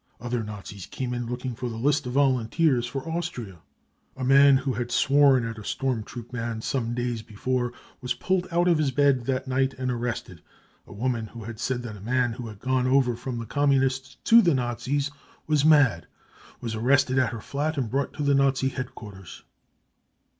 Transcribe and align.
Other 0.19 0.41
Nazis 0.43 0.87
came 0.87 1.13
in 1.13 1.27
looking 1.27 1.53
for 1.53 1.69
the 1.69 1.77
list 1.77 2.07
of 2.07 2.13
volunteers 2.13 2.87
for 2.87 3.07
Austria 3.07 3.57
(!)."A 4.17 4.23
man 4.23 4.57
who 4.57 4.73
had 4.73 4.89
sworn 4.91 5.45
at 5.45 5.59
a 5.59 5.63
storm 5.63 6.01
troop 6.01 6.33
man 6.33 6.59
some 6.63 6.95
days 6.95 7.21
before 7.21 7.71
was 8.01 8.15
pulled 8.15 8.47
out 8.49 8.67
of 8.67 8.79
his 8.79 8.89
bed 8.89 9.25
that 9.25 9.47
night 9.47 9.75
and 9.75 9.91
arrested. 9.91 10.41
A 10.87 10.91
woman, 10.91 11.27
who 11.27 11.43
had 11.43 11.59
said 11.59 11.83
that 11.83 11.97
a 11.97 12.01
man 12.01 12.31
who 12.33 12.47
had 12.47 12.57
gone 12.57 12.87
over 12.87 13.15
from 13.15 13.37
the 13.37 13.45
Communists 13.45 14.15
to 14.23 14.41
the 14.41 14.55
Nazis 14.55 15.11
was 15.45 15.63
mad, 15.63 16.07
was 16.61 16.73
arrested 16.73 17.19
at 17.19 17.31
her 17.31 17.39
flat 17.39 17.77
and 17.77 17.91
brought 17.91 18.11
to 18.13 18.23
the 18.23 18.33
Nazi 18.33 18.69
headquarters. 18.69 19.43